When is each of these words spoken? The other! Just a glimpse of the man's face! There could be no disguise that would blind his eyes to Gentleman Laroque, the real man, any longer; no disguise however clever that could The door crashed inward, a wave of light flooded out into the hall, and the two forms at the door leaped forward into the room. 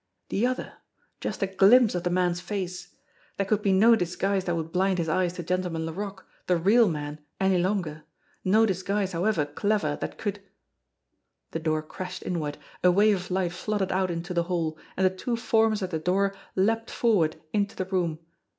The 0.29 0.47
other! 0.47 0.73
Just 1.19 1.43
a 1.43 1.45
glimpse 1.45 1.93
of 1.93 2.01
the 2.01 2.09
man's 2.09 2.39
face! 2.41 2.95
There 3.37 3.45
could 3.45 3.61
be 3.61 3.71
no 3.71 3.95
disguise 3.95 4.45
that 4.45 4.55
would 4.55 4.71
blind 4.71 4.97
his 4.97 5.07
eyes 5.07 5.31
to 5.33 5.43
Gentleman 5.43 5.85
Laroque, 5.85 6.25
the 6.47 6.57
real 6.57 6.89
man, 6.89 7.19
any 7.39 7.59
longer; 7.59 8.05
no 8.43 8.65
disguise 8.65 9.11
however 9.11 9.45
clever 9.45 9.95
that 9.97 10.17
could 10.17 10.41
The 11.51 11.59
door 11.59 11.83
crashed 11.83 12.23
inward, 12.23 12.57
a 12.83 12.89
wave 12.91 13.15
of 13.17 13.29
light 13.29 13.51
flooded 13.51 13.91
out 13.91 14.09
into 14.09 14.33
the 14.33 14.43
hall, 14.49 14.75
and 14.97 15.05
the 15.05 15.11
two 15.11 15.37
forms 15.37 15.83
at 15.83 15.91
the 15.91 15.99
door 15.99 16.33
leaped 16.55 16.89
forward 16.89 17.39
into 17.53 17.75
the 17.75 17.85
room. 17.85 18.17